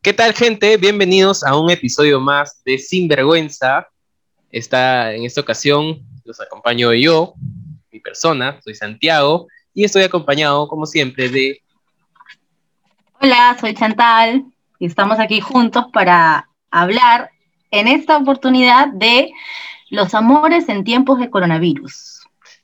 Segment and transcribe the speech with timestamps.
[0.00, 0.76] ¿Qué tal, gente?
[0.76, 3.88] Bienvenidos a un episodio más de Sinvergüenza.
[4.52, 7.34] Está, en esta ocasión los acompaño yo,
[7.90, 11.60] mi persona, soy Santiago, y estoy acompañado, como siempre, de...
[13.20, 14.44] Hola, soy Chantal,
[14.78, 17.32] y estamos aquí juntos para hablar
[17.72, 19.32] en esta oportunidad de
[19.90, 22.20] los amores en tiempos de coronavirus.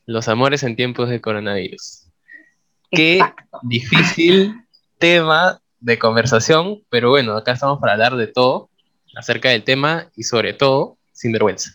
[0.07, 2.07] Los amores en tiempos de coronavirus.
[2.93, 3.21] Qué
[3.63, 4.55] difícil
[4.99, 8.71] tema de conversación, pero bueno, acá estamos para hablar de todo
[9.15, 11.73] acerca del tema y sobre todo sin vergüenza.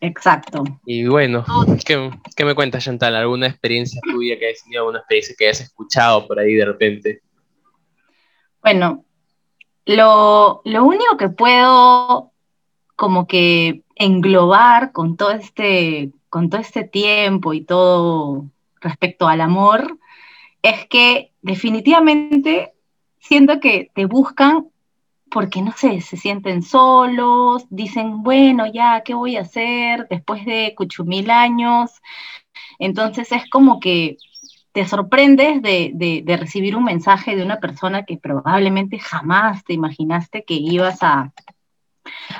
[0.00, 0.64] Exacto.
[0.86, 1.44] Y bueno,
[1.84, 3.14] ¿qué, ¿qué, me cuentas, Chantal?
[3.14, 7.20] ¿Alguna experiencia tuya que hayas tenido, alguna experiencia que hayas escuchado por ahí de repente?
[8.62, 9.04] Bueno,
[9.84, 12.32] lo, lo único que puedo
[12.96, 18.46] como que englobar con todo este, con todo este tiempo y todo
[18.80, 19.98] respecto al amor,
[20.62, 22.72] es que definitivamente
[23.20, 24.68] siento que te buscan
[25.30, 30.74] porque, no sé, se sienten solos, dicen, bueno, ya, ¿qué voy a hacer después de
[30.76, 31.92] cuchumil años?
[32.78, 34.16] Entonces es como que
[34.72, 40.44] te sorprendes de, de, recibir un mensaje de una persona que probablemente jamás te imaginaste
[40.44, 41.32] que ibas a,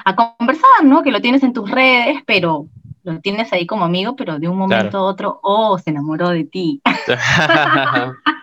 [0.05, 1.03] a conversar, ¿no?
[1.03, 2.67] Que lo tienes en tus redes, pero
[3.03, 6.45] lo tienes ahí como amigo, pero de un momento a otro, oh, se enamoró de
[6.45, 6.83] ti.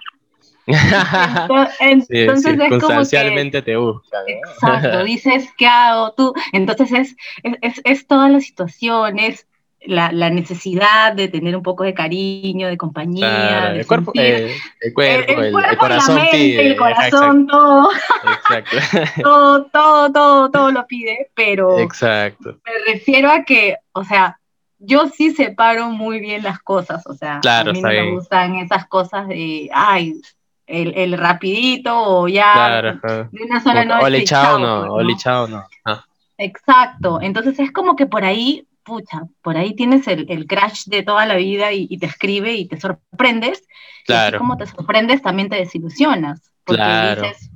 [1.80, 3.02] entonces, es como
[3.52, 4.18] que, te busca.
[4.28, 6.34] Exacto, dices, ¿qué hago tú?
[6.52, 7.16] Entonces es,
[7.62, 9.48] es, es todas las situaciones,
[9.86, 13.72] la, la, necesidad de tener un poco de cariño, de compañía.
[13.76, 14.52] el, cuerpo, el,
[14.94, 16.68] cuerpo, el, corazón pide.
[16.68, 17.90] El corazón, todo.
[18.38, 18.78] Exacto.
[19.23, 22.60] todo, todo, todo, todo lo pide, pero Exacto.
[22.66, 24.38] me refiero a que, o sea,
[24.80, 28.86] yo sí separo muy bien las cosas, o sea, a mí no me gustan esas
[28.88, 30.14] cosas de, ay,
[30.68, 34.06] el, el rapidito o ya de una sola noche.
[34.06, 35.64] O le chao no, o le chao no.
[36.38, 41.02] Exacto, entonces es como que por ahí, pucha, por ahí tienes el, el crash de
[41.02, 43.66] toda la vida y, te escribe y te sorprendes.
[44.06, 44.38] Claro.
[44.38, 46.52] Y como te sorprendes, también te desilusionas.
[46.64, 47.50] Porque dices,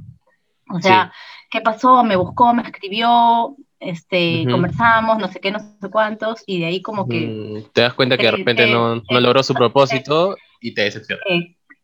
[0.74, 1.14] o sea,
[1.52, 2.04] ¿qué pasó?
[2.04, 6.82] Me buscó, me escribió, este, conversamos, no sé qué, no sé cuántos, y de ahí
[6.82, 7.66] como que...
[7.74, 11.22] te das cuenta que de repente no, no, logró su propósito y te decepciona.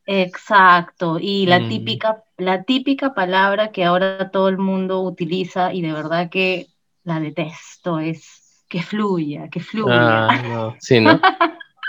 [0.10, 1.70] Exacto, y la mm.
[1.70, 6.68] típica, la típica palabra que ahora todo el mundo utiliza y de verdad que
[7.04, 10.28] la detesto es que fluya, que fluya.
[10.30, 11.20] Ah, sí, ¿no?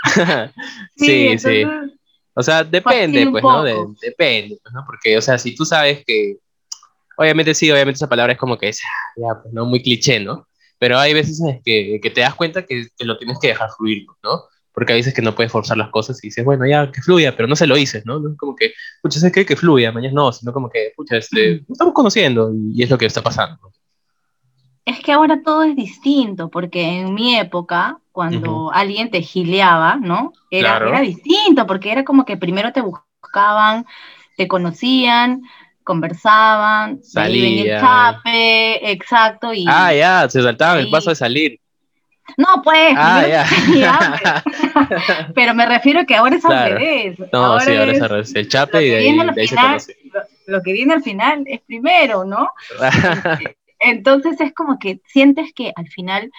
[0.97, 1.63] sí, sí,
[2.33, 3.63] O sea, depende, pues, ¿no?
[4.01, 4.83] depende, pues, ¿no?
[4.85, 6.35] Porque, o sea, si tú sabes que,
[7.17, 8.81] obviamente sí, obviamente esa palabra es como que es,
[9.15, 9.65] ya, pues, ¿no?
[9.65, 10.45] Muy cliché, ¿no?
[10.77, 14.05] Pero hay veces que, que te das cuenta que, que, lo tienes que dejar fluir,
[14.23, 14.43] ¿no?
[14.79, 17.35] Porque a veces que no puedes forzar las cosas y dices, bueno, ya, que fluya,
[17.35, 18.17] pero no se lo dices, ¿no?
[18.17, 21.17] No es como que, pucha, sé que, que fluya, mañana no, sino como que, pucha,
[21.17, 23.73] este, estamos conociendo y es lo que está pasando.
[24.85, 30.31] Es que ahora todo es distinto, porque en mi época, cuando alguien te gileaba, ¿no?
[30.49, 33.85] Era, era distinto, porque era como que primero te buscaban,
[34.37, 35.41] te conocían,
[35.83, 39.53] conversaban, salían el chape, exacto.
[39.53, 41.59] Y, ah, ya, se saltaban el paso de salir.
[42.37, 42.93] No, pues.
[42.95, 43.43] Ah,
[45.35, 47.19] Pero me refiero que ahora es al revés.
[47.31, 48.35] No, ahora sí, ahora es al revés.
[48.35, 49.95] El chape y de ahí, se
[50.45, 52.49] Lo, que viene al final es primero, ¿no?
[53.79, 56.29] Entonces es como que sientes que al final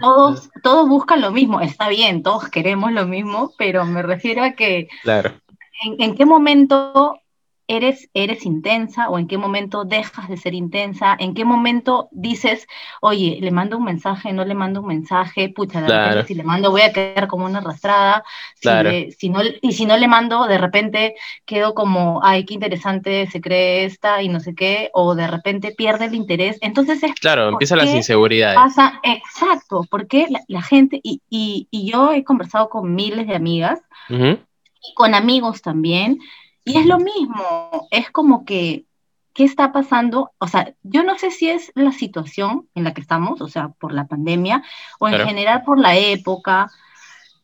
[0.00, 1.60] todos, todos buscan lo mismo.
[1.60, 5.32] Está bien, todos queremos lo mismo, pero me refiero a que claro.
[5.84, 7.21] en, en qué momento
[7.76, 12.66] eres, eres intensa o en qué momento dejas de ser intensa, en qué momento dices,
[13.00, 16.44] oye, le mando un mensaje, no le mando un mensaje, pucha, de repente si le
[16.44, 18.24] mando voy a quedar como una arrastrada,
[18.54, 21.14] si, no, y si no le mando, de repente
[21.46, 25.72] quedo como, ay, qué interesante se cree esta y no sé qué, o de repente
[25.74, 27.14] pierde el interés, entonces es...
[27.14, 28.56] Claro, empiezan las inseguridades.
[28.56, 33.80] Pasa, exacto, porque la, gente, y, y, y, yo he conversado con miles de amigas,
[34.10, 36.18] y con amigos también,
[36.64, 38.84] y es lo mismo, es como que,
[39.34, 40.32] ¿qué está pasando?
[40.38, 43.68] O sea, yo no sé si es la situación en la que estamos, o sea,
[43.68, 44.62] por la pandemia,
[44.98, 46.70] o en general por la época,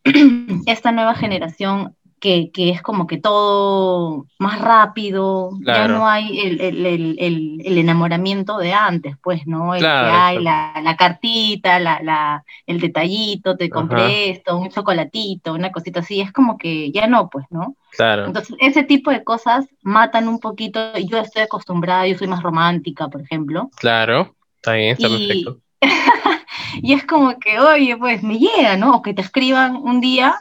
[0.66, 6.60] esta nueva generación que, que, es como que todo más rápido, ya no hay el,
[6.60, 9.74] el, el, el, enamoramiento de antes, pues, ¿no?
[9.74, 15.54] El que hay la, la cartita, la, la, el detallito, te compré esto, un chocolatito,
[15.54, 17.76] una cosita así, es como que ya no, pues, ¿no?
[17.92, 18.26] Claro.
[18.26, 23.08] Entonces, ese tipo de cosas matan un poquito, yo estoy acostumbrada, yo soy más romántica,
[23.08, 23.70] por ejemplo.
[23.76, 25.58] Claro, está bien, está perfecto.
[26.82, 28.96] y es como que, oye, pues me llega, ¿no?
[28.96, 30.36] O que te escriban un día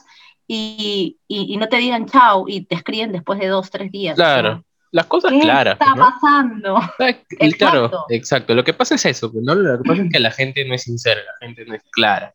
[0.47, 4.15] y, y, no te digan chao y te escriben después de dos, tres días.
[4.15, 4.63] Claro.
[4.91, 5.77] las cosas claras.
[5.77, 6.79] ¿Qué está pasando?
[7.57, 8.55] Claro, exacto.
[8.55, 9.55] Lo que pasa es eso, ¿no?
[9.55, 12.33] Lo que pasa es que la gente no es sincera, la gente no es clara.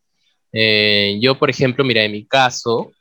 [0.53, 2.93] Eh, yo, por ejemplo, mira, en mi caso,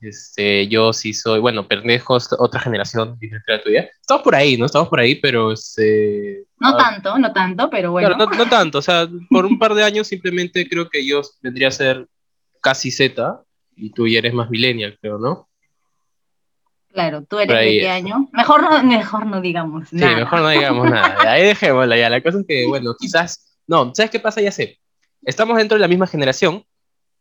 [0.00, 3.90] este, yo sí soy, bueno, pendejos, otra generación diferente a la tuya.
[4.00, 4.66] Estamos por ahí, ¿no?
[4.66, 5.50] Estamos por ahí, pero...
[5.50, 8.14] Este, no ah, tanto, no tanto, pero bueno.
[8.14, 11.68] Claro, no, tanto, o sea, por un par de años simplemente creo que yo vendría
[11.68, 12.06] a ser
[12.60, 13.42] casi Z
[13.76, 15.48] y tú ya eres más millennial, creo, ¿no?
[16.92, 18.28] Claro, tú eres de qué año.
[18.32, 20.10] Mejor no, mejor no digamos nada.
[20.10, 21.32] Sí, mejor no digamos nada.
[21.32, 22.10] Ahí dejémosla ya.
[22.10, 23.58] La cosa es que, bueno, quizás.
[23.66, 24.40] No, ¿sabes qué pasa?
[24.40, 24.78] Ya sé.
[25.24, 26.64] Estamos dentro de la misma generación,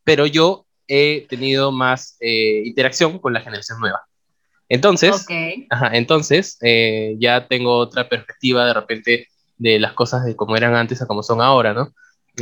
[0.04, 4.02] pero yo he tenido más eh, interacción con la generación nueva.
[4.68, 5.26] Entonces,
[5.70, 9.28] ajá, entonces eh, ya tengo otra perspectiva de repente
[9.58, 11.94] de las cosas de cómo eran antes a cómo son ahora, ¿no?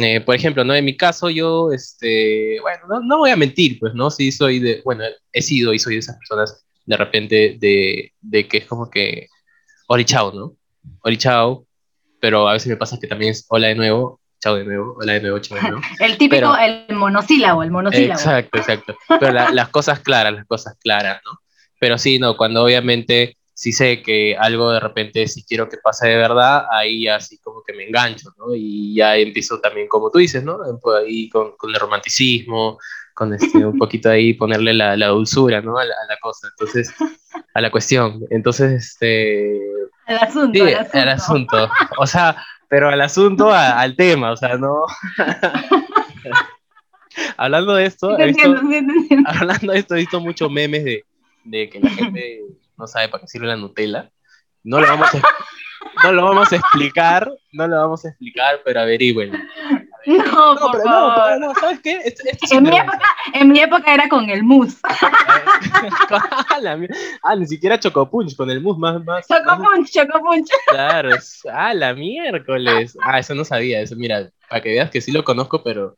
[0.02, 0.74] Eh, por ejemplo, ¿no?
[0.74, 4.10] En mi caso, yo, este, bueno, no, no, voy a mentir, pues, ¿no?
[4.10, 5.04] Sí soy de, bueno,
[5.34, 9.28] he sido y soy de esas personas de repente de, de que es como que,
[9.88, 10.56] ori chao, ¿no?
[11.02, 11.68] Ori chao,
[12.22, 15.14] pero a veces me pasa que también es hola de nuevo, chao de nuevo, hola
[15.14, 15.82] de nuevo, chao de nuevo.
[16.00, 18.20] el típico, el monosílabo, el monosílabo.
[18.20, 18.98] Exacto, exacto.
[19.20, 21.40] Pero las cosas claras, las cosas claras, ¿no?
[21.80, 26.08] Pero sí, no, cuando obviamente si sé que algo de repente, si quiero que pase
[26.08, 28.56] de verdad, ahí así como que me engancho, ¿no?
[28.56, 30.60] Y ya empiezo también, como tú dices, ¿no?
[30.98, 32.80] Ahí con, con el romanticismo,
[33.14, 35.78] con este, un poquito ahí ponerle la, la dulzura, ¿no?
[35.78, 36.96] A la, a la, cosa, entonces,
[37.54, 38.22] a la cuestión.
[38.30, 39.60] Entonces, este...
[40.06, 40.98] Al asunto, sí, al asunto.
[40.98, 41.70] Al asunto.
[41.98, 42.38] O sea,
[42.70, 44.86] pero al asunto, al tema, o sea, no...
[47.36, 48.56] hablando de esto, he visto,
[49.26, 51.04] hablando de esto, he visto muchos memes de,
[51.44, 52.42] de que la gente
[52.80, 54.10] no sabe para qué sirve la Nutella.
[54.64, 55.22] No lo vamos a,
[56.04, 59.32] no lo vamos a explicar, no lo vamos a explicar, pero averigüen.
[60.06, 61.40] No, no, por favor.
[61.40, 62.02] No, ¿sabes qué?
[62.52, 63.00] en, mi época,
[63.34, 64.80] en, mi época, era con el mousse.
[67.24, 69.04] ah, ni siquiera chocopunch, con el mousse más...
[69.04, 70.50] más chocopunch, chocopunch.
[70.68, 71.18] Claro,
[71.52, 72.98] ah, la miércoles.
[73.04, 75.98] Ah, eso no sabía, eso, mira, para que veas que sí lo conozco, pero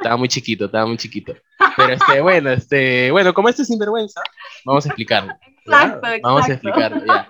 [0.00, 1.34] estaba muy chiquito, estaba muy chiquito.
[1.76, 4.22] Pero este, bueno, este, bueno, como esto es sinvergüenza,
[4.64, 5.32] vamos a explicarlo.
[5.64, 6.20] Exacto, exacto.
[6.22, 7.26] Vamos a explicarlo, ya.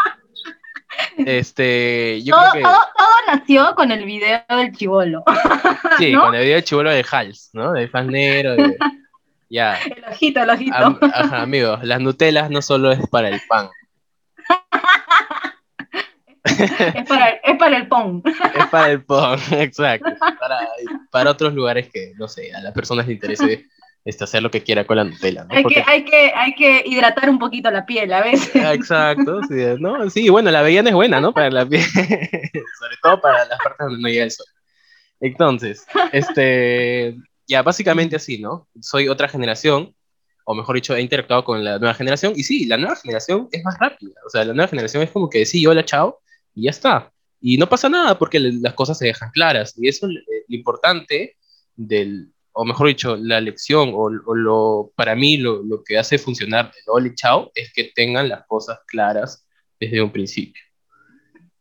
[1.19, 2.63] Este, yo todo, creo que...
[2.63, 5.25] todo, todo, nació con el video del chivolo.
[5.99, 7.73] Sí, con el video del chivolo de Hals, ¿no?
[7.73, 8.77] De Fanero, de...
[9.49, 9.77] Ya.
[9.79, 10.99] El ojito, el ojito.
[11.13, 13.69] ajá, amigos, las Nutelas no solo es para el pan.
[16.45, 18.23] es, para, es para el pon.
[18.59, 20.11] Es para el pon, exacto.
[20.39, 20.69] Para,
[21.11, 23.67] para otros lugares que, no sé, a las personas les interese
[24.05, 25.45] este, hacer lo que quiera con la Nutella.
[25.45, 25.55] ¿no?
[25.55, 28.55] Hay, que, hay, que, hay que hidratar un poquito la piel a veces.
[28.55, 30.09] Exacto, sí, ¿no?
[30.09, 31.33] sí bueno, la avellana es buena, ¿no?
[31.33, 34.47] Para la piel, sobre todo para las partes donde no llega el sol.
[35.21, 37.17] Entonces, este,
[37.47, 38.69] ya básicamente así, ¿no?
[38.81, 39.95] Soy otra generación,
[40.45, 43.63] o mejor dicho, he interactuado con la nueva generación, y sí, la nueva generación es
[43.63, 46.21] más rápida, o sea, la nueva generación es como que sí, hola, chao,
[46.61, 47.13] y ya está.
[47.41, 51.37] Y no pasa nada porque las cosas se dejan claras, y eso es lo importante
[51.75, 56.71] del, o mejor dicho, la lección o, lo, para mí lo, lo, que hace funcionar
[56.77, 59.47] el Oli Chao es que tengan las cosas claras
[59.79, 60.63] desde un principio.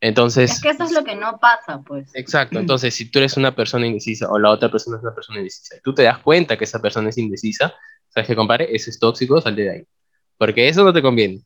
[0.02, 0.52] Entonces...
[0.52, 2.10] Es que eso es lo que no pasa, pues.
[2.14, 5.40] Exacto, entonces si tú eres una persona indecisa o la otra persona es una persona
[5.40, 7.74] indecisa y tú te das cuenta que esa persona es indecisa,
[8.10, 8.68] ¿sabes qué, compare?
[8.76, 9.84] Ese es tóxico, sal de ahí.
[10.38, 11.42] Porque eso no te conviene.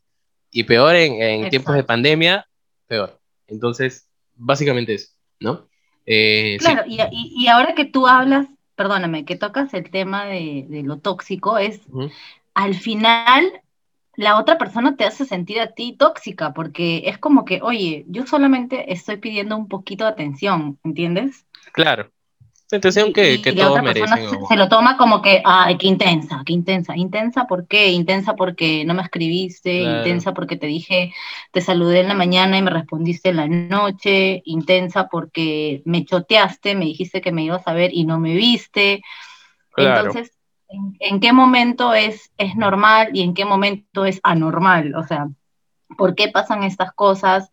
[0.50, 2.48] Y peor en, en tiempos de pandemia,
[2.88, 3.20] peor.
[3.48, 5.68] Entonces, básicamente eso, ¿no?
[6.06, 10.98] Eh, claro, y, y, ahora que tú hablas perdóname, que tocas el tema de, lo
[10.98, 11.82] tóxico, es
[12.54, 13.62] al final
[14.16, 18.28] la otra persona te hace sentir a ti tóxica, porque es como que, oye, yo
[18.28, 21.46] solamente estoy pidiendo un poquito de atención, ¿entiendes?
[21.72, 22.12] Claro.
[22.78, 24.30] Atención que, que todos merecen.
[24.48, 26.96] Se, lo toma como que, ay, qué intensa, qué intensa.
[26.96, 27.92] ¿Intensa por qué?
[27.92, 31.14] Intensa porque no me escribiste, intensa porque te dije,
[31.52, 36.76] te saludé en la mañana y me respondiste en la noche, intensa porque me choteaste,
[36.76, 39.04] me dijiste que me ibas a ver y no me viste.
[39.78, 40.32] Entonces,
[41.00, 44.96] ¿en, qué momento es, es normal y en qué momento es anormal?
[44.96, 45.28] O sea,
[45.98, 47.52] ¿por qué pasan estas cosas?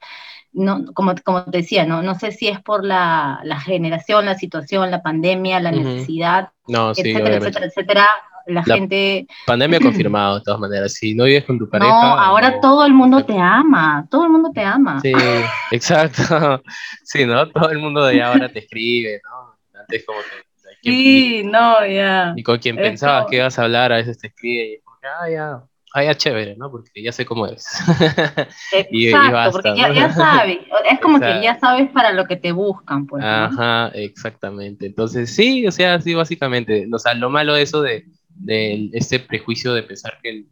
[0.53, 4.37] No, como, como te decía, no, no sé si es por la, la generación, la
[4.37, 8.09] situación, la pandemia, la necesidad, etcétera, etcétera, etcétera,
[8.47, 9.27] la, gente...
[9.47, 10.93] Pandemia confirmado, de todas maneras.
[10.93, 11.91] Si no vives con tu pareja...
[11.91, 15.01] No, ahora todo el mundo te ama, todo el mundo te ama.
[15.01, 15.13] Sí,
[15.71, 16.63] exacto.
[17.05, 17.49] Sí, ¿no?
[17.49, 19.81] Todo el mundo de ahora te escribe, ¿no?
[19.81, 20.51] Antes como que...
[20.83, 22.33] Sí, no, ya.
[22.37, 24.97] Y con quien pensabas que ibas a hablar, a veces te escribe y es como
[25.03, 26.71] ah, ya, Ah, ya chévere, ¿no?
[26.71, 27.67] Porque ya sé cómo es.
[28.73, 33.07] Exacto, porque ya, ya, sabes, es como que ya sabes para lo que te buscan,
[33.07, 33.25] pues.
[33.25, 34.87] Ajá, exactamente.
[34.87, 36.89] Entonces, sí, o sea, sí, básicamente.
[36.93, 38.05] O sea, lo malo de eso de,
[38.37, 40.47] de este prejuicio de pensar que el,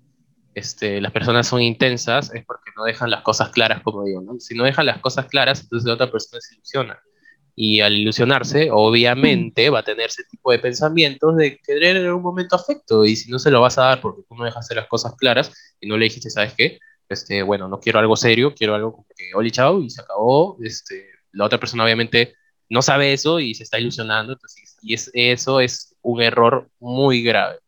[0.55, 4.41] este, las personas son intensas es porque no dejan las cosas claras, como digo, ¿no?
[4.41, 6.99] Si no dejan las cosas claras, entonces la otra persona se ilusiona.
[7.61, 12.23] Y al ilusionarse, obviamente va a tener ese tipo de pensamientos de querer en un
[12.23, 13.05] momento afecto.
[13.05, 15.17] Y si no se lo vas a dar porque tú no dejas hacer las cosas
[15.17, 16.79] claras y no le dijiste, ¿sabes qué?
[17.09, 20.57] Este, bueno, no quiero algo serio, quiero algo como que, oli, chao, y se acabó.
[20.63, 22.37] Este, la otra persona obviamente
[22.69, 24.39] no sabe eso y se está ilusionando.
[24.83, 27.59] y es, eso es un error muy grave.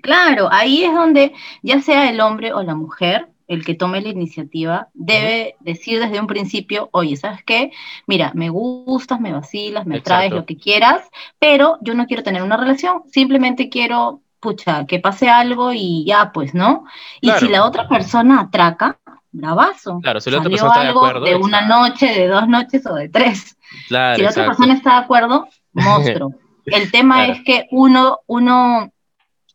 [0.00, 1.32] Claro, ahí es donde
[1.64, 6.20] ya sea el hombre o la mujer, el que tome la iniciativa, debe decir desde
[6.20, 7.72] un principio, oye, ¿sabes qué?
[8.06, 11.02] Mira, me gustas, me vacilas, me traes lo que quieras,
[11.40, 16.30] pero yo no quiero tener una relación, simplemente quiero, pucha, que pase algo y ya,
[16.32, 16.84] pues, ¿no?
[17.20, 19.00] Y si la otra persona atraca,
[19.32, 19.98] bravazo.
[20.00, 21.24] Claro, si la otra persona está de acuerdo.
[21.24, 23.56] De una noche, de dos noches o de tres.
[23.88, 26.34] Claro, si la otra persona está de acuerdo, monstruo.
[26.66, 28.92] El tema es que uno, uno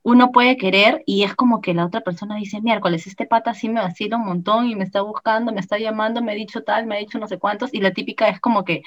[0.06, 3.70] uno puede querer y es como que la otra persona dice, miércoles, este pata sí
[3.70, 6.86] me vacila un montón y me está buscando, me está llamando, me ha dicho tal,
[6.86, 8.84] me ha dicho no sé cuántos, y la típica es como que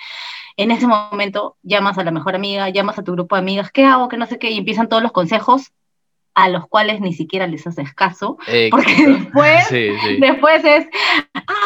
[0.57, 3.85] en ese momento llamas a la mejor amiga, llamas a tu grupo de amigas, ¿qué
[3.85, 4.09] hago?
[4.09, 5.73] Que no sé qué, y empiezan todos los consejos
[6.39, 8.39] a los cuales ni siquiera les haces caso,
[8.71, 9.69] porque después,
[10.21, 10.87] después es,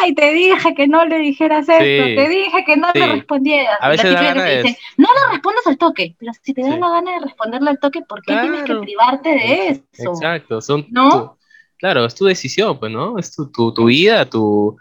[0.00, 3.76] ay, te dije que no le dijeras esto, te dije que no le respondieras.
[3.82, 7.12] A veces la dice, no le respondas al toque, pero si te da la gana
[7.12, 10.12] de responderle al toque, ¿por qué tienes que privarte de eso?
[10.12, 11.36] Exacto, son ¿no?
[11.76, 13.18] claro, es tu decisión, pues, ¿no?
[13.18, 14.78] Es tu, tu, tu vida, tu,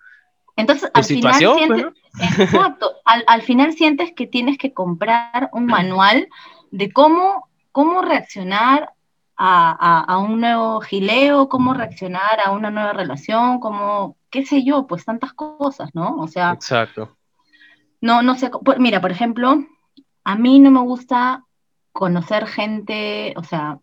[0.55, 5.49] Entonces, al situación, final pues, sientes, exacto, al, al final sientes que tienes que comprar
[5.51, 6.29] un manual
[6.71, 8.91] de cómo, cómo reaccionar
[9.43, 15.03] a, un nuevo gileo, cómo reaccionar a una nueva relación, cómo, qué sé yo, pues
[15.03, 16.17] tantas cosas, ¿no?
[16.17, 16.51] O sea.
[16.51, 17.17] Exacto.
[18.01, 18.51] No, no sé.
[18.77, 19.63] Mira, por ejemplo,
[20.23, 21.43] a mí no me gusta
[21.91, 23.79] conocer gente, o sea,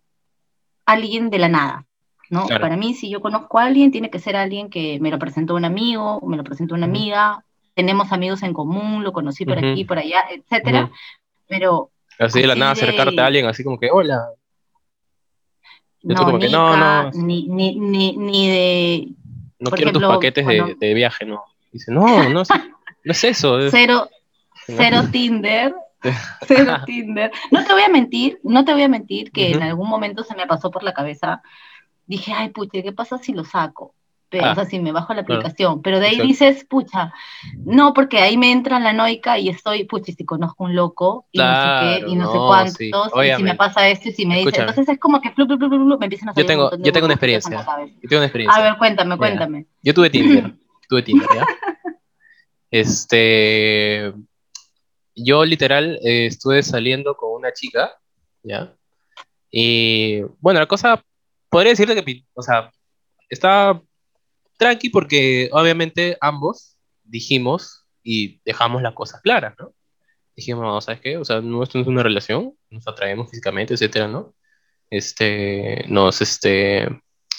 [0.87, 1.87] alguien de la nada,
[2.31, 2.47] ¿no?
[2.47, 5.55] Para mí, si yo conozco a alguien, tiene que ser alguien que me lo presentó
[5.55, 9.85] un amigo, me lo presentó una amiga, tenemos amigos en común, lo conocí por aquí,
[9.85, 10.91] por allá, etcétera,
[11.49, 11.91] pero...
[12.19, 14.33] Así de la nada acercarte a alguien, así como que, hola,
[16.03, 19.09] no, ni, no, Ni, ni, ni, de.
[19.59, 21.43] No quiero tus paquetes de, de, viaje, no.
[21.73, 22.43] Dice, no, no,
[23.05, 23.71] no es eso.
[23.71, 24.09] Cero,
[24.67, 25.75] cero Tinder.
[26.47, 27.31] cero Tinder.
[27.51, 30.37] No te voy a mentir, no te voy a mentir que en algún momento se
[30.37, 31.43] me pasó por la cabeza.
[32.07, 33.95] Dije, ay, pucha, ¿qué pasa si lo saco?
[34.31, 37.13] Pero, o ah, sea, si me bajo la aplicación, pero de ahí dices, pucha,
[37.65, 41.39] no, porque ahí me entra la noica y estoy, pucha, si conozco un loco y
[41.39, 44.39] no sé qué, y no, sé cuántos, y si me pasa esto y si me
[44.39, 46.93] dice, entonces es como que flu, flu, flu, me empiezan a salir Yo tengo, yo
[46.93, 47.67] tengo una experiencia,
[48.03, 48.61] yo tengo una experiencia.
[48.61, 49.67] A ver, cuéntame, cuéntame.
[49.83, 50.53] Yo tuve Tinder,
[50.89, 51.47] tuve Tinder, ¿ya?
[52.71, 54.13] este,
[55.15, 57.93] yo literal eh, estuve saliendo con una chica,
[58.43, 58.75] ¿ya?
[59.51, 61.03] Y bueno, la cosa,
[61.49, 62.71] podría decirte que, o sea,
[63.29, 63.83] estaba
[64.59, 69.73] tranqui porque obviamente ambos dijimos y dejamos las cosas claras, ¿no?
[70.37, 71.17] Dijimos, ¿sabes qué?
[71.17, 74.35] O sea, no, esto no es una relación, nos atraemos físicamente, etcétera, ¿no?
[74.91, 76.89] Este, nos, este,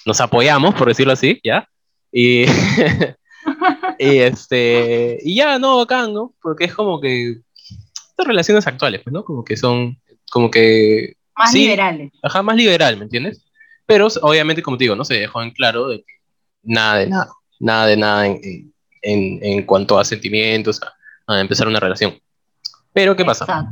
[0.06, 1.68] nos apoyamos, por decirlo así, ¿ya?
[2.12, 2.46] Y,
[4.00, 6.34] y este, y ya, no, bacán, ¿no?
[6.42, 7.38] Porque es como que
[8.10, 9.24] estas relaciones actuales, pues, ¿no?
[9.24, 9.98] Como que son,
[10.30, 11.14] como que...
[11.36, 12.12] Más liberales.
[12.22, 13.46] Ajá, más liberal, ¿me entiendes?
[13.86, 16.19] Pero obviamente, como te digo, no se dejó en claro de que
[16.64, 20.80] nada de nada, nada de nada en, en, en cuanto a sentimientos,
[21.28, 22.20] a, empezar una relación.
[22.94, 23.70] Pero, ¿qué pasa?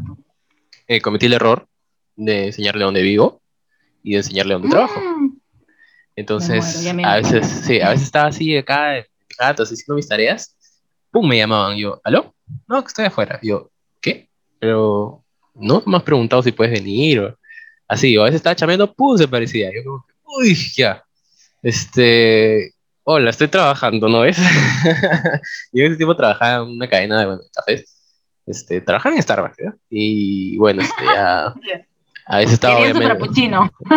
[0.87, 1.67] Eh, cometí el error
[2.15, 3.41] de enseñarle dónde vivo
[4.03, 4.99] y de enseñarle dónde trabajo.
[4.99, 5.37] Mm.
[6.15, 9.05] Entonces, a veces, sí, a veces estaba así acá,
[9.37, 10.55] gato, haciendo mis tareas,
[11.11, 12.33] pum, me llamaban, yo, ¿aló?
[12.67, 13.39] No, que estoy afuera.
[13.43, 13.69] Yo,
[14.01, 14.29] ¿qué?
[14.59, 17.19] Pero, ¿no me has preguntado si puedes venir?
[17.19, 17.37] O,
[17.87, 19.69] así, o a veces estaba chameando, pum, se parecía.
[19.73, 20.05] Yo como,
[20.39, 21.03] uy, ya.
[21.61, 22.73] Este,
[23.09, 24.37] hola, estoy trabajando, ¿no ves?
[25.71, 27.95] yo en ese tiempo trabajaba en una cadena de cafés.
[28.45, 29.71] Este, trabajaba en Starbucks, ¿eh?
[29.89, 31.53] Y bueno, este, ya...
[32.25, 33.49] A veces estaba obviamente...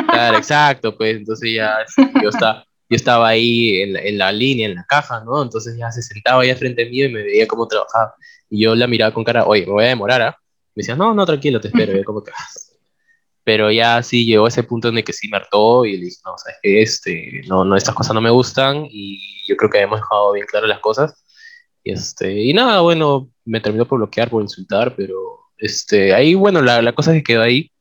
[0.08, 4.30] Claro, exacto, pues entonces ya este, yo estaba, yo estaba ahí en la, en la,
[4.30, 5.42] línea, en la caja, ¿no?
[5.42, 8.14] Entonces ya se sentaba ahí frente mío y me veía cómo trabajaba.
[8.48, 10.38] Y yo la miraba con cara, oye, me voy a demorar, ¿ah?
[10.76, 11.98] Me decía, no, no, tranquilo, te espero.
[12.00, 12.30] Y como que,
[13.50, 16.18] pero ya sí llegó ese punto en el que sí me hartó y le dije,
[16.24, 19.80] no, sabes que este, no, no, estas cosas no me gustan y yo creo que
[19.80, 21.24] hemos dejado bien claras las cosas.
[21.82, 25.16] Y, este, y nada, bueno, me terminó por bloquear, por insultar, pero
[25.58, 27.72] este, ahí, bueno, la, la cosa que quedó ahí,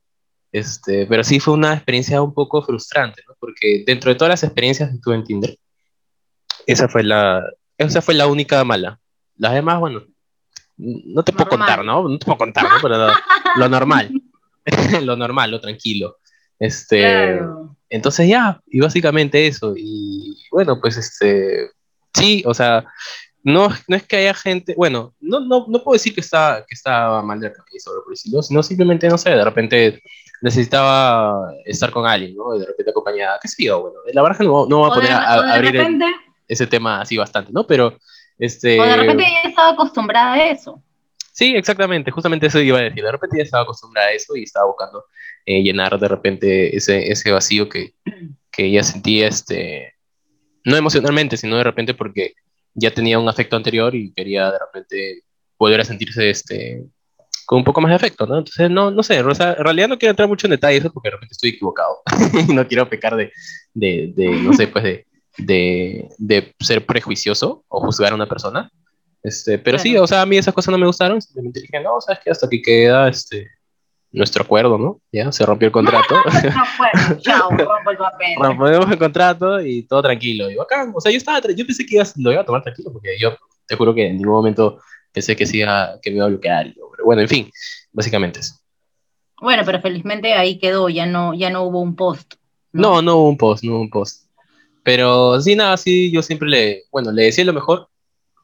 [0.51, 3.35] este, pero sí fue una experiencia un poco frustrante, ¿no?
[3.39, 5.55] Porque dentro de todas las experiencias que tuve en Tinder,
[6.65, 7.43] esa fue la,
[7.77, 8.99] esa fue la única mala.
[9.35, 10.01] Las demás, bueno,
[10.77, 12.09] no te puedo contar, ¿no?
[12.09, 12.77] No te puedo contar, ¿no?
[12.81, 13.09] Pero
[13.55, 14.09] lo normal.
[15.03, 16.17] lo normal, lo tranquilo.
[16.59, 17.39] Este,
[17.89, 19.73] Entonces ya, y básicamente eso.
[19.75, 21.69] Y bueno, pues este,
[22.13, 22.85] sí, o sea,
[23.43, 26.75] no, no es que haya gente, bueno, no, no, no puedo decir que está, que
[26.75, 30.01] estaba mal de la cabeza o por decirlo, sino simplemente, no sé, de repente
[30.41, 32.57] necesitaba estar con alguien, ¿no?
[32.57, 35.53] De repente acompañada, qué sé yo, bueno, la verdad no, no voy a poner a,
[35.55, 35.81] abrir
[36.47, 37.65] ese tema así bastante, ¿no?
[37.65, 37.97] Pero,
[38.37, 38.79] este...
[38.79, 40.81] O de repente ella estaba acostumbrada a eso.
[41.39, 44.43] Sí, exactamente, justamente eso iba a decir, de repente ella estaba acostumbrada a eso y
[44.43, 45.05] estaba buscando
[45.45, 47.93] eh, llenar de repente ese, ese vacío que,
[48.51, 49.93] que ella sentía, este,
[50.65, 52.33] no emocionalmente, sino de repente porque
[52.73, 55.23] ya tenía un afecto anterior y quería de repente
[55.57, 56.83] volver a sentirse este,
[57.45, 58.39] con un poco más de afecto, ¿no?
[58.39, 61.31] Entonces, no, no sé, en realidad no quiero entrar mucho en detalles porque de repente
[61.31, 62.01] estoy equivocado.
[62.53, 63.31] no quiero pecar de,
[63.73, 68.69] de, de, no sé, pues de, de, de, ser prejuicioso o juzgar a una persona.
[69.21, 71.99] Este, pero sí, o sea, a mí esas cosas no me gustaron, simplemente dije, no,
[71.99, 73.49] sabes que hasta aquí queda este,
[74.11, 75.01] nuestro acuerdo, ¿no?
[75.11, 76.15] Ya, se rompió el contrato.
[76.25, 78.35] no, chao, rompo el papel.
[78.37, 80.49] Rompemos el contrato y todo tranquilo.
[80.49, 83.17] Y bacán, o sea, yo, estaba, yo pensé que lo iba a tomar tranquilo, porque
[83.19, 83.35] yo
[83.67, 84.79] te juro que en ningún momento
[85.11, 85.59] pensé que, sí
[86.01, 86.73] que me iba a bloquear.
[86.73, 87.51] Pero bueno, en fin,
[87.91, 88.55] básicamente eso.
[89.41, 92.35] Bueno, pero felizmente ahí quedó, ya no, ya no hubo un post.
[92.71, 92.95] ¿no?
[92.95, 94.29] no, no hubo un post, no hubo un post.
[94.83, 97.88] Pero sí, nada, sí, yo siempre le, bueno, le decía lo mejor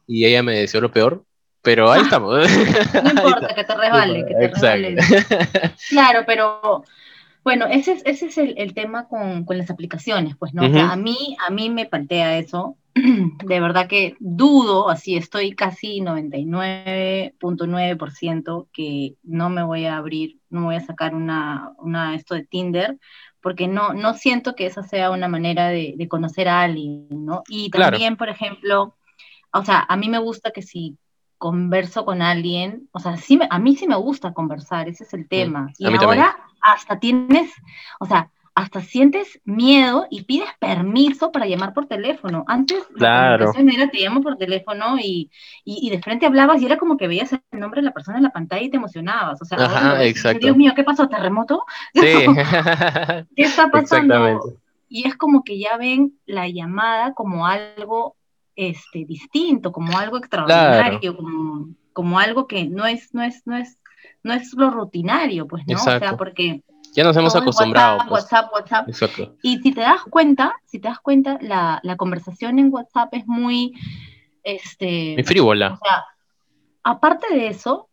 [0.06, 1.24] y ella me decía lo peor,
[1.62, 2.48] pero ahí estamos.
[3.02, 4.96] no importa, que te resbale, que te resbale.
[5.90, 6.84] Claro, pero
[7.42, 10.66] bueno, ese es, ese es el, tema con, con, las aplicaciones, pues, ¿no?
[10.66, 12.76] o sea, a mí, a mí me plantea eso.
[12.94, 20.64] De verdad que dudo, así estoy casi 99.9% que no me voy a abrir, no
[20.64, 22.98] voy a sacar una, una esto de Tinder,
[23.40, 27.44] porque no, no siento que esa sea una manera de, de conocer a alguien, ¿no?
[27.48, 28.96] Y también, por ejemplo,
[29.58, 30.96] o sea, a mí me gusta que si
[31.38, 35.28] converso con alguien, o sea, sí, a mí sí me gusta conversar, ese es el
[35.28, 35.70] tema.
[35.78, 37.52] y ahora hasta tienes,
[38.00, 42.42] o sea, hasta sientes miedo y pides permiso para llamar por teléfono.
[42.48, 43.52] Antes claro.
[43.52, 45.30] la era te llamo por teléfono y,
[45.62, 48.24] y, de frente hablabas y era como que veías el nombre de la persona en
[48.24, 49.42] la pantalla y te emocionabas.
[49.42, 50.38] O sea, Ajá, exacto.
[50.38, 51.06] Dios mío, ¿qué pasó?
[51.06, 51.64] ¿Terremoto?
[51.92, 52.00] Sí.
[53.36, 54.40] ¿Qué está pasando?
[54.88, 58.16] Y es como que ya ven la llamada como algo
[58.56, 63.78] este, distinto, como algo extraordinario, como, como algo que no es, no es, no es,
[64.22, 65.76] no es lo rutinario, pues, ¿no?
[65.76, 66.62] O sea, porque
[66.96, 67.98] ya nos hemos acostumbrado.
[68.08, 68.72] WhatsApp, pues.
[68.72, 69.36] WhatsApp, WhatsApp.
[69.42, 73.26] Y si te das cuenta, si te das cuenta, la, la conversación en WhatsApp es
[73.26, 73.74] muy,
[74.42, 75.12] este...
[75.14, 75.74] Muy frívola.
[75.74, 76.04] O sea,
[76.82, 77.90] aparte de eso,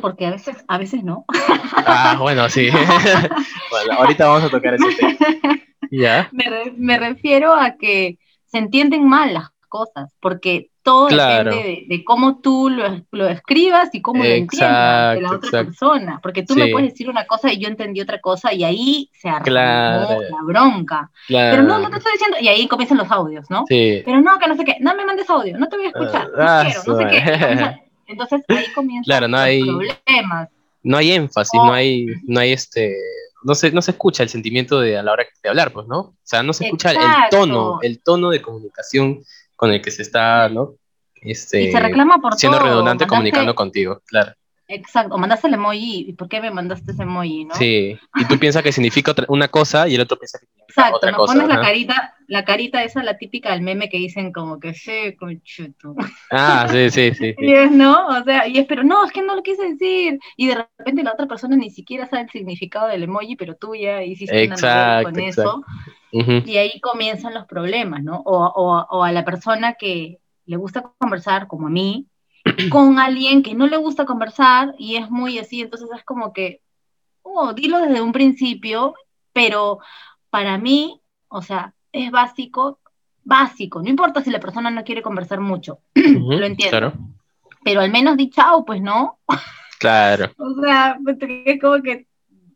[0.00, 1.24] porque a veces, a veces no.
[1.72, 2.68] Ah, bueno, sí.
[3.70, 5.16] bueno, ahorita vamos a tocar ese tema.
[5.90, 6.28] ¿Ya?
[6.32, 12.40] Me, me refiero a que se entienden mal las cosas, porque todo depende de, cómo
[12.40, 16.68] tú lo, lo, escribas y cómo lo entiendas de la otra persona, porque tú me
[16.68, 21.10] puedes decir una cosa y yo entendí otra cosa y ahí se armó la bronca.
[21.26, 23.64] Pero no, no te estoy diciendo, y ahí comienzan los audios, ¿no?
[23.68, 26.28] Pero no, que no sé qué, no me mandes audio, no te voy a escuchar,
[26.28, 27.80] no ah, quiero, no sé qué.
[28.06, 30.48] Entonces ahí comienzan los problemas.
[30.84, 32.94] No hay énfasis, no hay, no hay este,
[33.42, 35.98] no se, no se escucha el sentimiento de a la hora de hablar, pues, ¿no?
[35.98, 36.98] O sea, no se escucha el
[37.30, 39.22] tono, el tono de comunicación
[39.64, 40.74] con el que se está, ¿no?
[41.14, 44.34] Este, y se reclama por siendo redundante comunicando contigo, claro.
[44.66, 47.54] Exacto, mandaste el emoji, ¿y por qué me mandaste ese emoji, no?
[47.54, 50.96] Sí, y tú piensas que significa una cosa y el otro piensa que significa Exacto,
[50.96, 51.34] otra cosa.
[51.34, 54.72] Exacto, pones la carita, la carita esa, la típica del meme que dicen como que
[54.72, 55.94] sí, conchuto.
[56.30, 57.34] Ah, sí, sí, sí.
[57.36, 58.08] Y es, ¿no?
[58.08, 60.18] O sea, y es, pero no, es que no lo quise decir.
[60.36, 63.74] Y de repente la otra persona ni siquiera sabe el significado del emoji, pero tú
[63.74, 65.64] ya hiciste exacto, una con eso.
[66.10, 68.22] Y ahí comienzan los problemas, ¿no?
[68.24, 72.06] O, o, o a la persona que le gusta conversar, como a mí,
[72.70, 76.60] con alguien que no le gusta conversar y es muy así, entonces es como que,
[77.22, 78.94] oh, dilo desde un principio,
[79.32, 79.78] pero
[80.30, 82.80] para mí, o sea, es básico,
[83.22, 86.92] básico, no importa si la persona no quiere conversar mucho, lo entiendo.
[87.62, 89.18] Pero al menos di chao, pues no.
[89.78, 90.30] Claro.
[90.38, 90.98] o sea,
[91.46, 92.06] es como que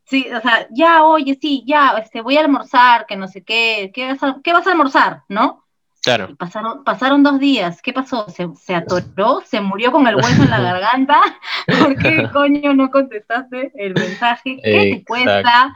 [0.08, 3.90] Sí, o sea, ya, oye, sí, ya, este, voy a almorzar, que no sé qué,
[3.92, 5.24] ¿qué vas a, ¿qué vas a almorzar?
[5.28, 5.66] ¿No?
[6.16, 6.36] Claro.
[6.36, 8.28] pasaron, pasaron dos días, ¿qué pasó?
[8.28, 9.42] ¿Se, ¿Se, atoró?
[9.44, 11.20] ¿Se murió con el hueso en la garganta?
[11.66, 14.58] ¿Por qué coño no contestaste el mensaje?
[14.62, 15.74] ¿Qué te cuesta?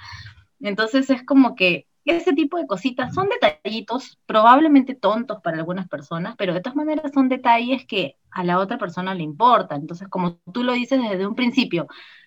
[0.61, 6.35] Entonces es como que ese tipo de cositas son detallitos, probablemente tontos para algunas personas,
[6.37, 9.83] pero de todas maneras son detalles que a la otra persona le importan.
[9.83, 11.87] Entonces, como tú lo dices desde un principio,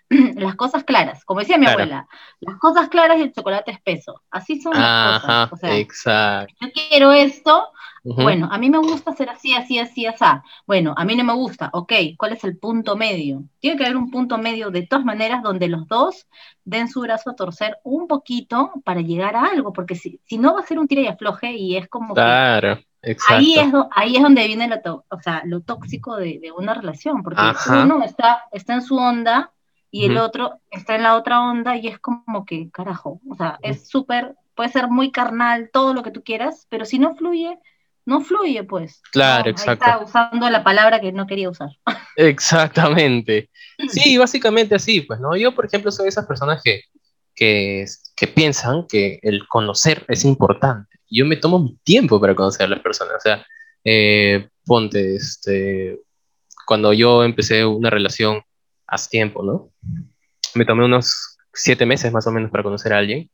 [0.35, 2.07] las cosas claras, como decía mi abuela,
[2.39, 5.53] las cosas claras y el chocolate espeso, así son las cosas.
[5.53, 6.53] O sea, exacto.
[6.61, 7.71] Yo quiero esto,
[8.03, 10.25] bueno, a mí me gusta hacer así, así, así, así.
[10.67, 13.43] Bueno, a mí no me gusta, ok, ¿cuál es el punto medio?
[13.59, 16.27] Tiene que haber un punto medio de todas maneras donde los dos
[16.63, 20.53] den su brazo a torcer un poquito para llegar a algo, porque si, si no
[20.53, 22.13] va a ser un tira y afloje y es como...
[22.13, 22.79] Claro.
[23.01, 23.35] Exacto.
[23.35, 27.21] Ahí es, ahí es donde viene lo, o sea, lo tóxico de, de, una relación,
[27.21, 27.39] porque
[27.69, 29.51] uno está, está en su onda
[29.95, 33.57] y el otro está en la otra onda y es como que, carajo, o sea,
[33.61, 37.57] es súper, puede ser muy carnal, todo lo que tú quieras, pero si no fluye,
[38.05, 39.01] no fluye, pues.
[39.13, 39.85] Claro, exacto.
[39.85, 41.69] está usando la palabra que no quería usar.
[42.17, 43.49] Exactamente.
[43.87, 45.37] Sí, básicamente así, pues, ¿no?
[45.37, 46.81] Yo, por ejemplo, soy de esas personas que,
[47.33, 47.85] que,
[48.17, 50.99] que piensan que el conocer es importante.
[51.09, 53.15] Yo me tomo mi tiempo para conocer a las personas.
[53.15, 53.45] O sea,
[53.85, 56.01] eh, ponte, este,
[56.67, 58.41] cuando yo empecé una relación
[58.87, 59.71] hace tiempo, ¿no?
[60.53, 63.29] Me tomé unos siete meses más o menos para conocer a alguien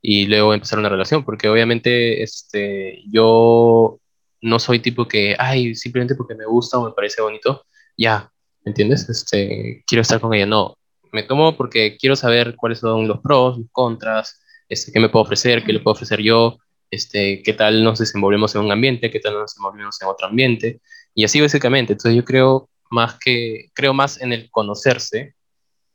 [0.00, 3.98] y luego empezar una relación, porque obviamente este, yo
[4.42, 7.64] no soy tipo que, ay, simplemente porque me gusta o me parece bonito,
[7.96, 8.30] ya,
[8.64, 9.08] ¿me entiendes?
[9.08, 10.76] Este, quiero estar con ella, no,
[11.12, 15.22] me tomo porque quiero saber cuáles son los pros, los contras, este, qué me puedo
[15.22, 16.58] ofrecer, qué le puedo ofrecer yo,
[16.90, 20.80] este, qué tal nos desenvolvemos en un ambiente, qué tal nos desenvolvemos en otro ambiente,
[21.14, 21.94] y así básicamente.
[21.94, 25.34] Entonces yo creo más que, creo más en el conocerse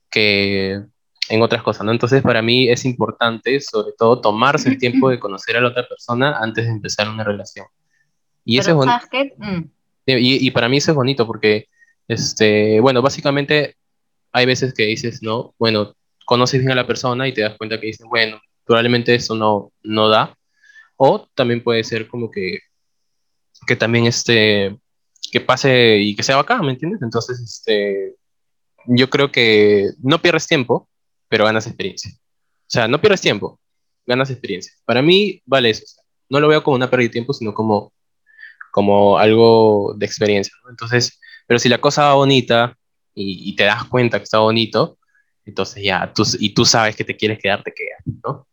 [0.09, 0.81] que
[1.29, 1.91] en otras cosas, ¿no?
[1.91, 5.87] Entonces, para mí es importante, sobre todo, tomarse el tiempo de conocer a la otra
[5.87, 7.67] persona antes de empezar una relación.
[8.43, 8.97] Y eso es bonito.
[9.37, 9.63] Mm.
[10.07, 11.67] Y, y, para mí eso es bonito porque,
[12.07, 13.75] este, bueno, básicamente
[14.31, 17.79] hay veces que dices, no, bueno, conoces bien a la persona y te das cuenta
[17.79, 20.35] que dices, bueno, probablemente eso no, no da.
[20.97, 22.59] O también puede ser como que,
[23.67, 24.77] que también, este,
[25.31, 27.01] que pase y que sea bacán, ¿me entiendes?
[27.01, 28.15] Entonces, este,
[28.85, 30.89] yo creo que no pierdes tiempo
[31.29, 32.11] pero ganas experiencia.
[32.11, 33.59] O sea, no pierdes tiempo,
[34.05, 34.73] ganas experiencia.
[34.83, 35.85] Para mí vale eso.
[36.27, 37.93] no lo veo como una pérdida de tiempo, sino como,
[38.71, 40.53] como algo de experiencia.
[40.69, 42.75] Entonces, pero si la cosa va bonita
[43.15, 44.97] y, te das cuenta que está bonito,
[45.45, 48.47] entonces ya, tú, y tú sabes que te quieres quedar, te quedas, ¿no?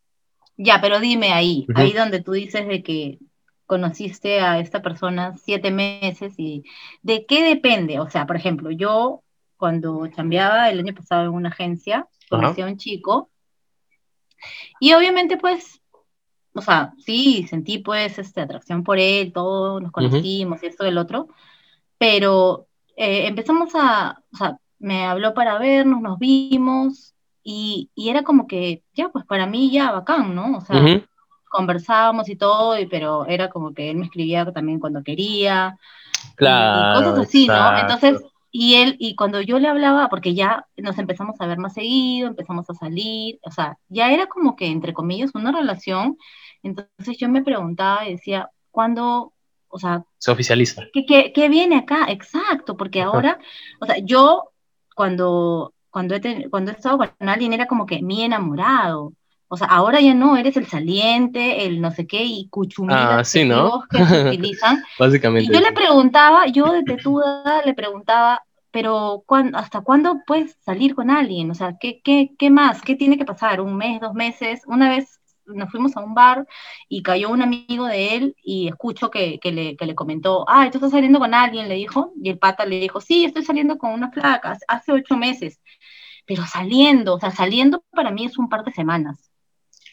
[0.57, 3.19] Ya, pero dime ahí, ahí donde tú dices de que
[3.67, 6.65] conociste a esta persona siete meses y
[7.03, 8.01] de qué depende.
[8.01, 9.23] O sea, por ejemplo, yo
[9.57, 13.31] cuando cambiaba el año pasado en una agencia, conocí a un chico.
[14.81, 15.81] Y obviamente, pues,
[16.55, 20.99] o sea, sí, sentí pues este, atracción por él, todos nos conocimos y esto del
[20.99, 21.29] otro,
[21.99, 28.23] pero eh, empezamos a, o sea, me habló para vernos, nos vimos y, y, era
[28.23, 30.59] como que, ya, pues para mí ya bacán, ¿no?
[30.59, 30.83] O sea,
[31.49, 35.77] conversábamos y todo, y, pero era como que él me escribía también cuando quería.
[36.37, 37.01] Claro.
[37.01, 37.79] Y cosas así, ¿no?
[37.79, 38.23] Entonces,
[38.59, 42.29] y él, y cuando yo le hablaba, porque ya nos empezamos a ver más seguido,
[42.29, 46.17] empezamos a salir, o sea, ya era como que, entre comillas, una relación.
[46.63, 49.35] Entonces yo me preguntaba y decía, ¿cuándo,
[49.69, 50.05] o sea...
[50.17, 50.85] Se oficializa.
[50.93, 52.07] ¿Qué, qué, viene acá?
[52.09, 53.39] Exacto, porque ahora,
[53.79, 54.51] o sea, yo
[54.95, 59.13] cuando, cuando, he, cuando he estado con alguien era como que mi enamorado.
[59.49, 63.25] O sea, ahora ya no, eres el saliente, el no sé qué, y cuchumillas ah,
[63.25, 63.85] sí, ¿no?
[63.89, 64.83] que se utilizan.
[64.99, 65.51] Básicamente.
[65.51, 71.11] Y yo le preguntaba, yo de tetuda le preguntaba, pero ¿hasta cuándo puedes salir con
[71.11, 71.51] alguien?
[71.51, 72.83] O sea, ¿qué, qué, ¿qué más?
[72.83, 73.61] ¿Qué tiene que pasar?
[73.61, 74.63] ¿Un mes, dos meses?
[74.67, 76.47] Una vez nos fuimos a un bar
[76.89, 80.69] y cayó un amigo de él y escucho que, que, le, que le comentó, ah,
[80.71, 81.69] ¿tú estás saliendo con alguien?
[81.69, 85.17] Le dijo, y el pata le dijo, sí, estoy saliendo con una flaca, hace ocho
[85.17, 85.61] meses,
[86.27, 89.31] pero saliendo, o sea, saliendo para mí es un par de semanas.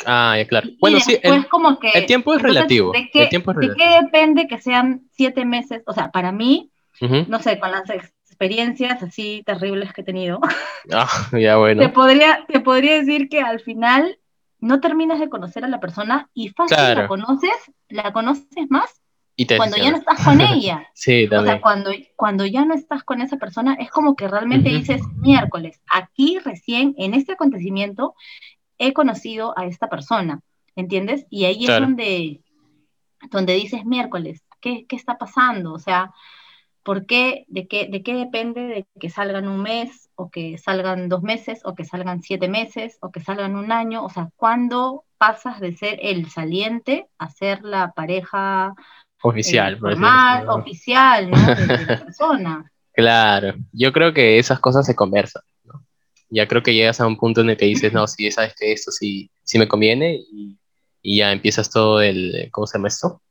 [0.06, 0.70] Ah, ya, claro.
[0.80, 2.92] Bueno, sí, el, como que, el tiempo es relativo.
[2.92, 3.86] ¿de qué, el tiempo es relativo.
[3.86, 5.84] ¿De qué depende que sean siete meses?
[5.86, 6.72] O sea, para mí,
[7.28, 10.39] no sé, con las experiencias así terribles que he tenido.
[10.92, 11.82] Ah, ya bueno.
[11.82, 14.20] Te podría, te podría decir que al final
[14.60, 17.52] no terminas de conocer a la persona y fácil la conoces,
[17.88, 19.02] la conoces más
[19.36, 20.88] y te cuando ya no estás con ella.
[20.94, 21.42] sí, también.
[21.42, 25.02] O sea, cuando, cuando ya no estás con esa persona, es como que realmente dices,
[25.16, 28.16] miércoles, aquí recién, en este acontecimiento,
[28.78, 30.42] he conocido a esta persona,
[30.76, 31.26] ¿entiendes?
[31.30, 32.42] Y ahí es donde,
[33.32, 35.74] donde dices, miércoles, ¿qué, ¿qué está pasando?
[35.74, 36.12] O sea,
[36.84, 37.46] ¿Por qué?
[37.48, 41.62] ¿De qué, ¿De qué depende de que salgan un mes o que salgan dos meses
[41.64, 44.04] o que salgan siete meses o que salgan un año?
[44.04, 48.74] O sea, ¿cuándo pasas de ser el saliente a ser la pareja
[49.22, 51.38] oficial, eh, formal, oficial, ¿no?
[51.38, 52.72] De, la persona.
[52.92, 55.42] Claro, yo creo que esas cosas se conversan.
[56.34, 58.72] Ya creo que llegas a un punto en el que dices, no, sí, sabes que
[58.72, 60.58] esto sí, sí me conviene y,
[61.02, 63.22] y ya empiezas todo el, ¿cómo se llama esto?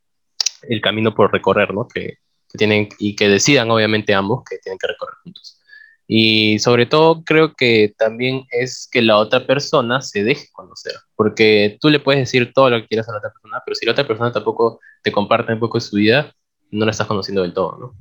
[0.61, 1.87] El camino por recorrer, ¿no?
[1.87, 2.19] Que,
[2.55, 5.59] tienen y que decidan obviamente ambos que tienen que recorrer juntos.
[6.07, 11.77] Y sobre todo creo que también es que la otra persona se deje conocer, porque
[11.81, 13.93] tú le puedes decir todo lo que quieras a la otra persona, pero si la
[13.93, 16.31] otra persona tampoco te comparte un poco de su vida,
[16.71, 17.95] no la estás conociendo del todo, ¿no?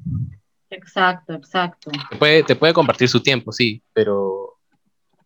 [0.68, 1.90] Exacto, exacto.
[2.10, 4.41] Te puede, te puede compartir su tiempo, sí, pero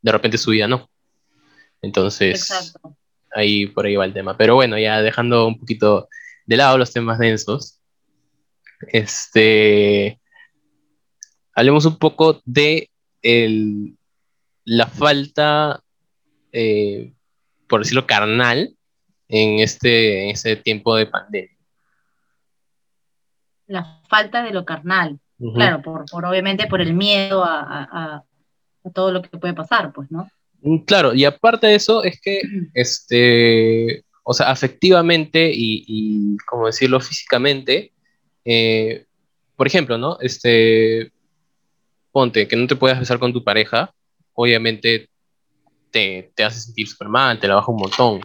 [0.07, 0.89] de repente su vida no.
[1.83, 2.73] Entonces,
[3.33, 4.37] ahí por ahí va el tema.
[4.37, 6.09] Pero bueno, ya dejando un poquito
[6.47, 7.81] de lado los temas densos,
[8.93, 10.21] este,
[11.55, 12.89] hablemos un poco de
[13.21, 13.97] el,
[14.65, 15.83] la falta,
[16.53, 17.13] eh,
[17.69, 18.77] por decirlo, carnal
[19.27, 21.57] en este, en este tiempo de pandemia.
[23.67, 25.19] La falta de lo carnal.
[25.55, 28.25] Claro, por, por, obviamente por el miedo a,
[28.93, 30.29] todo lo que puede pasar, pues, ¿no?
[30.63, 32.41] Mm, claro, y aparte de eso, es que,
[32.75, 37.93] este, o sea, afectivamente y, y como decirlo, físicamente,
[38.45, 39.07] eh,
[39.57, 40.19] por ejemplo, ¿no?
[40.21, 41.13] Este,
[42.13, 43.93] ponte que no te puedas besar con tu pareja,
[44.35, 45.09] obviamente
[45.91, 48.21] te, te hace sentir súper mal, te la baja un montón,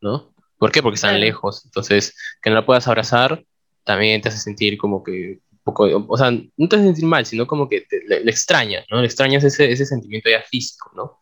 [0.00, 0.32] ¿no?
[0.58, 0.82] ¿Por qué?
[0.82, 1.64] Porque están lejos.
[1.64, 3.42] Entonces, que no la puedas abrazar
[3.84, 7.46] también te hace sentir como que poco, o sea, no te hace sentir mal, sino
[7.46, 9.00] como que le, extrañas, ¿no?
[9.00, 11.20] Le extrañas ese, ese sentimiento ya físico, ¿no?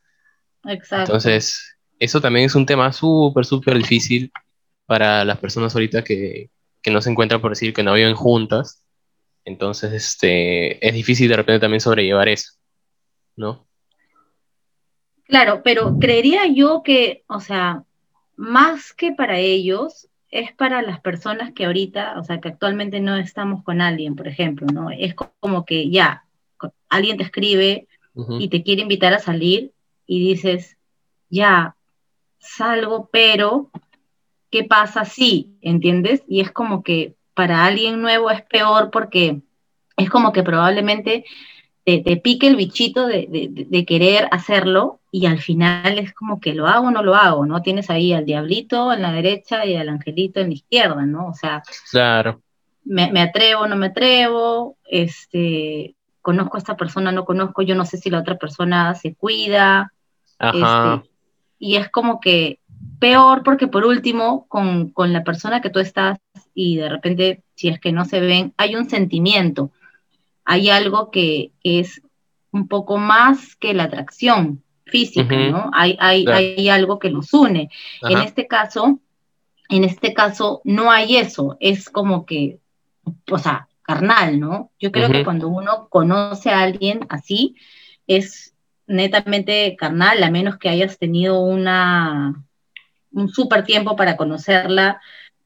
[0.70, 1.12] Exacto.
[1.12, 4.33] Entonces, eso también es un tema súper, súper difícil
[4.87, 6.50] para las personas ahorita que,
[6.83, 8.85] que, no se encuentran, por decir, que no viven juntas.
[9.44, 12.53] Entonces, este, es difícil de repente también sobrellevar eso,
[13.37, 13.66] ¿no?
[15.24, 17.85] Claro, pero creería yo que, o sea,
[18.37, 23.16] más que para ellos, es para las personas que ahorita, o sea, que actualmente no
[23.16, 24.90] estamos con alguien, por ejemplo, ¿no?
[24.90, 26.25] Es como que ya,
[26.88, 27.88] alguien te escribe
[28.38, 29.73] y te quiere invitar a salir
[30.07, 30.77] y dices,
[31.31, 31.77] ya,
[32.38, 33.71] salgo, pero,
[34.51, 35.57] ¿qué pasa si?
[35.62, 36.23] ¿Entiendes?
[36.29, 39.40] Y es como que para alguien nuevo es peor porque
[39.97, 41.25] es como que probablemente
[41.85, 46.88] te, pique el bichito de, querer hacerlo y al final es como que lo hago
[46.88, 47.62] o no lo hago, ¿no?
[47.62, 51.29] Tienes ahí al diablito en la derecha y al angelito en la izquierda, ¿no?
[51.29, 52.40] O sea, claro.
[52.85, 57.85] me, me atrevo, no me atrevo, este, conozco a esta persona, no conozco, yo no
[57.85, 59.92] sé si la otra persona se cuida.
[60.38, 61.11] Este,
[61.59, 62.61] y es como que
[62.99, 66.18] peor porque por último, con, con, la persona que tú estás
[66.55, 69.70] y de repente, si es que no se ven, hay un sentimiento
[70.51, 72.03] hay algo que, es
[72.51, 75.70] un poco más que la atracción física, ¿no?
[75.72, 77.70] Hay, hay, hay, algo que los une.
[78.03, 78.98] En este caso,
[79.68, 82.59] en este caso no hay eso, es como que,
[83.31, 84.70] o sea, carnal, ¿no?
[84.79, 87.57] Yo creo que cuando uno conoce a alguien así,
[88.07, 88.55] es
[88.87, 92.35] netamente carnal, a menos que hayas tenido una,
[93.12, 95.00] un súper tiempo para conocerla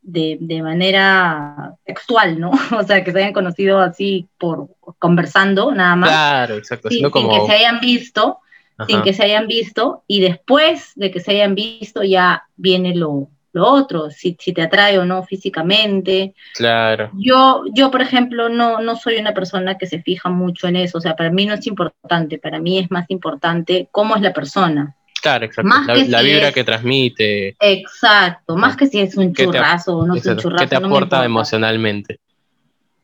[0.05, 2.51] de, manera textual, ¿no?
[2.79, 6.11] O sea, que se hayan conocido así por conversando nada más.
[6.11, 6.89] Claro, exacto.
[6.89, 8.39] Sin, que se hayan visto,
[8.87, 13.29] sin que se hayan visto, y después de que se hayan visto ya viene lo,
[13.53, 16.35] lo otro, si, si, te atrae o no físicamente.
[16.55, 17.11] Claro.
[17.15, 20.99] Yo, yo por ejemplo, no, no soy una persona que se fija mucho en eso,
[20.99, 24.33] o sea, para mí no es importante, para mí es más importante cómo es la
[24.33, 24.97] persona.
[25.23, 25.71] Claro, exacto.
[26.09, 27.57] la, vibra que transmite.
[27.59, 30.65] Exacto, más que si es un churrazo o no es un churrazo.
[30.65, 32.21] ¿Qué te aporta emocionalmente?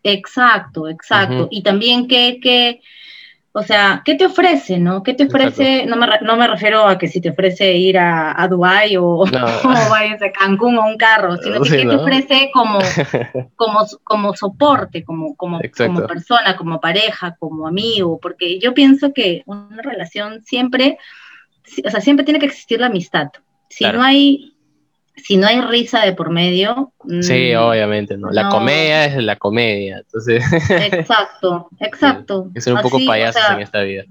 [0.03, 1.49] Exacto, exacto.
[1.51, 2.81] Y también que,
[3.53, 5.03] o sea, ¿qué te ofrece, no?
[5.03, 5.85] ¿Qué te ofrece?
[5.87, 9.25] No me, no me, refiero a que si te ofrece ir a, a Dubái o,
[9.91, 12.79] vayas a Cancún o un carro, sino que ¿qué te ofrece como,
[13.57, 19.43] como, como soporte, como, como, como persona, como pareja, como amigo, porque yo pienso que
[19.47, 20.99] una relación siempre
[21.85, 23.29] o sea, siempre tiene que existir la amistad.
[23.69, 24.55] Si no hay,
[25.25, 26.93] si no hay risa de por medio.
[27.21, 28.31] Sí, mm, obviamente, ¿no?
[28.31, 30.45] La comedia es la comedia, entonces.
[30.71, 32.51] Exacto, exacto.
[32.55, 34.05] Es ser un poco payasos en esta vida.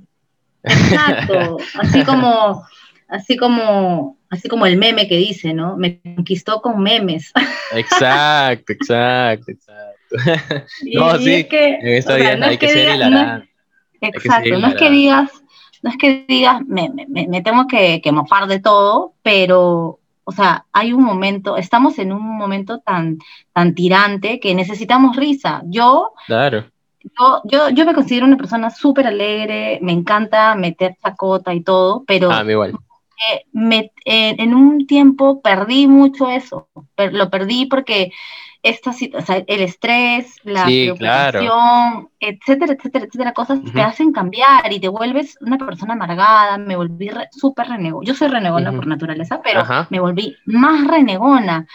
[0.64, 2.66] Exacto, así como,
[3.08, 5.78] así como, así como el meme que dice, ¿no?
[5.78, 7.32] Me conquistó con memes.
[7.76, 10.66] Exacto, exacto, exacto.
[10.94, 13.50] no, sí, es que, en esta vida hay que, ser hilarante.
[14.02, 15.30] exacto, no es que digas,
[15.84, 20.32] no es que digas, me, me, me tengo que, que mofar de todo, pero, o
[20.32, 23.18] sea, hay un momento, estamos en un momento tan,
[23.52, 25.64] tan tirante que necesitamos risa.
[25.66, 26.66] Yo, claro.
[27.20, 32.04] yo, yo, yo me considero una persona súper alegre, me encanta meter chacota y todo,
[32.06, 32.30] pero...
[32.30, 32.78] Ah, igual.
[33.52, 38.12] me, en un tiempo perdí mucho eso, lo perdí porque
[38.62, 44.90] esta situación, el estrés, la preocupación, etcétera, etcétera, etcétera, cosas te hacen cambiar y te
[44.90, 48.06] vuelves una persona amargada, me volví súper renegona.
[48.06, 51.68] Yo soy renegona por naturaleza, pero me volví más renegona.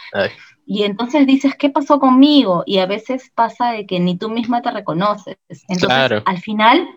[0.67, 2.63] Y entonces dices, ¿qué pasó conmigo?
[2.65, 5.37] Y a veces pasa de que ni tú misma te reconoces.
[5.67, 6.87] Entonces, al final,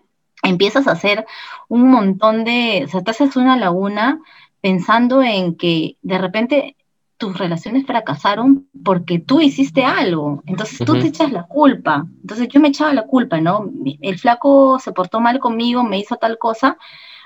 [0.43, 1.27] empiezas a hacer
[1.69, 4.21] un montón de, o sea, te haces una laguna
[4.61, 6.77] pensando en que de repente
[7.19, 10.43] tus relaciones fracasaron porque tú hiciste algo.
[10.47, 12.07] Entonces tú te echas la culpa.
[12.21, 13.69] Entonces yo me echaba la culpa, ¿no?
[14.01, 16.79] El flaco se portó mal conmigo, me hizo tal cosa.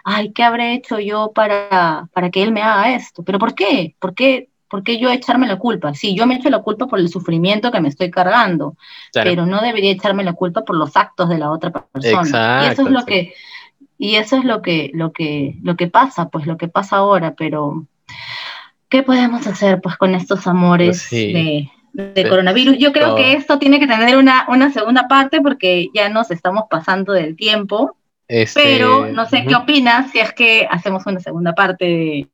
[0.02, 3.22] Ay, ¿qué habré hecho yo para, para que él me haga esto?
[3.22, 3.94] ¿Pero por qué?
[4.00, 4.48] ¿Por qué?
[4.68, 5.92] ¿Por qué yo echarme la culpa?
[5.94, 8.76] Sí, yo me echo la culpa por el sufrimiento que me estoy cargando,
[9.12, 12.62] pero no debería echarme la culpa por los actos de la otra persona.
[12.64, 13.34] y eso es lo que
[13.98, 17.34] y eso es lo que lo que lo que pasa, pues lo que pasa ahora,
[17.36, 17.86] pero
[18.92, 22.76] ¿qué podemos hacer pues con estos amores pues de, coronavirus?
[22.76, 26.64] Yo creo que esto tiene que tener una, una segunda parte porque ya nos estamos
[26.68, 27.96] pasando del tiempo.
[28.28, 32.28] Este, pero no sé qué opinas si es que hacemos una segunda parte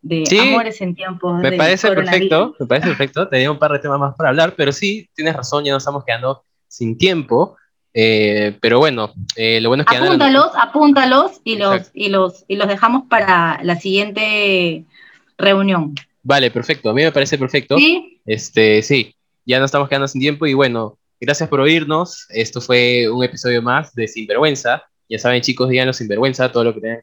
[0.00, 3.28] de, amores en tiempos me parece perfecto, me parece perfecto.
[3.28, 6.04] Tenía un par de temas más para hablar, pero sí, tienes razón, ya nos estamos
[6.04, 7.56] quedando sin tiempo.
[7.92, 10.02] Eh, pero bueno, eh, lo bueno es que...
[10.02, 14.86] Apúntalos, apúntalos y los, y, los, y los dejamos para la siguiente
[15.38, 15.94] reunión.
[16.22, 16.90] Vale, perfecto.
[16.90, 17.78] A mí me parece perfecto.
[17.78, 18.20] Sí.
[18.24, 22.26] Este, sí, ya nos estamos quedando sin tiempo y bueno, gracias por oírnos.
[22.30, 24.82] Esto fue un episodio más de Sinvergüenza.
[25.08, 27.00] Ya saben, chicos, díganos sinvergüenza todo lo que tengan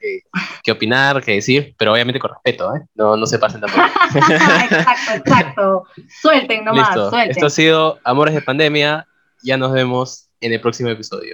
[0.61, 2.81] que, opinar, que decir, pero obviamente con respeto, ¿eh?
[2.95, 3.81] No, no se pasen tampoco.
[4.15, 5.83] exacto, exacto.
[6.21, 7.09] Suelten nomás, Listo.
[7.09, 7.31] suelten.
[7.31, 9.07] Esto ha sido Amores de Pandemia.
[9.41, 11.33] Ya nos vemos en el próximo episodio.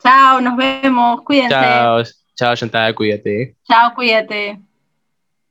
[0.00, 1.22] Chao, nos vemos.
[1.22, 1.50] Cuídense.
[1.50, 2.02] Chao,
[2.36, 3.56] chao, Chantal, cuídate.
[3.66, 4.65] Chao, cuídate.